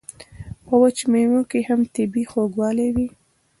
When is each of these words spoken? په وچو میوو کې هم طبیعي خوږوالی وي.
په 0.65 0.73
وچو 0.81 1.05
میوو 1.11 1.41
کې 1.51 1.59
هم 1.67 1.79
طبیعي 1.95 2.25
خوږوالی 2.31 2.89
وي. 2.95 3.07